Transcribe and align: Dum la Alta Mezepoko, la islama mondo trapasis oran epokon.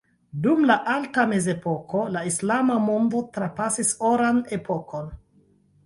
Dum 0.45 0.63
la 0.71 0.77
Alta 0.93 1.25
Mezepoko, 1.33 2.01
la 2.17 2.25
islama 2.31 2.81
mondo 2.89 3.25
trapasis 3.39 3.97
oran 4.15 4.45
epokon. 4.59 5.19